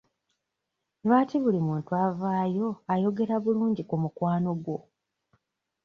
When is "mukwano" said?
4.03-4.51